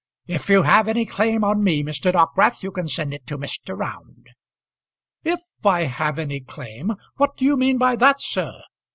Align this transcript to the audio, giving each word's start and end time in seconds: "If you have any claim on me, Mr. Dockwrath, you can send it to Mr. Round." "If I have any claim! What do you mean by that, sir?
"If 0.25 0.49
you 0.49 0.63
have 0.63 0.87
any 0.87 1.05
claim 1.05 1.43
on 1.43 1.63
me, 1.63 1.83
Mr. 1.83 2.11
Dockwrath, 2.11 2.63
you 2.63 2.71
can 2.71 2.87
send 2.87 3.13
it 3.13 3.27
to 3.27 3.37
Mr. 3.37 3.77
Round." 3.77 4.29
"If 5.23 5.41
I 5.63 5.81
have 5.83 6.17
any 6.17 6.39
claim! 6.39 6.93
What 7.17 7.37
do 7.37 7.45
you 7.45 7.55
mean 7.55 7.77
by 7.77 7.95
that, 7.97 8.19
sir? 8.19 8.63